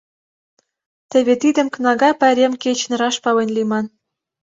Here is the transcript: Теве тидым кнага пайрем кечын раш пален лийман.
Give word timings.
Теве 1.11 1.33
тидым 1.41 1.67
кнага 1.75 2.09
пайрем 2.19 2.53
кечын 2.63 2.93
раш 2.99 3.15
пален 3.23 3.49
лийман. 3.55 3.85